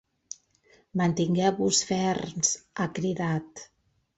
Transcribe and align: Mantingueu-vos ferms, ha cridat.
Mantingueu-vos 1.01 1.83
ferms, 1.91 2.53
ha 2.85 2.89
cridat. 2.99 3.67